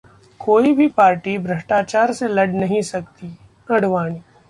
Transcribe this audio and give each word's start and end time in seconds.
कोई 0.39 0.73
भी 0.73 0.87
पार्टी 0.87 1.37
भ्रष्टाचार 1.37 2.13
से 2.13 2.27
लड़ 2.27 2.49
नहीं 2.49 2.81
सकती: 2.81 3.37
आडवाणी 3.71 4.21